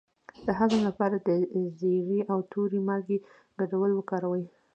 د 0.45 0.47
هضم 0.59 0.79
لپاره 0.89 1.15
د 1.27 1.29
زیرې 1.79 2.19
او 2.31 2.39
تورې 2.51 2.79
مالګې 2.87 3.17
ګډول 3.59 3.91
وکاروئ 3.95 4.43